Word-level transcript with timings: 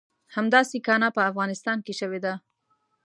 همداسې 0.35 0.77
کانه 0.87 1.09
په 1.17 1.21
افغانستان 1.31 1.77
کې 1.85 1.93
شوې 1.99 2.19
ده. 2.25 2.33